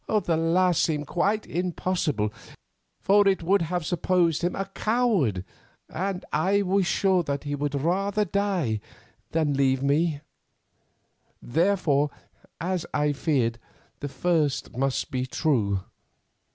The 0.23 0.35
last 0.35 0.81
seemed 0.81 1.05
quite 1.05 1.45
impossible, 1.45 2.33
for 2.99 3.27
it 3.27 3.43
would 3.43 3.61
have 3.61 3.85
supposed 3.85 4.41
him 4.41 4.55
a 4.55 4.65
coward, 4.73 5.45
and 5.87 6.25
I 6.33 6.63
was 6.63 6.87
sure 6.87 7.21
that 7.21 7.43
he 7.43 7.53
would 7.53 7.75
rather 7.75 8.25
die 8.25 8.79
than 9.29 9.53
leave 9.53 9.83
me; 9.83 10.21
therefore, 11.39 12.09
as 12.59 12.83
I 12.95 13.13
feared, 13.13 13.59
the 13.99 14.09
first 14.09 14.75
must 14.75 15.11
be 15.11 15.27
true. 15.27 15.81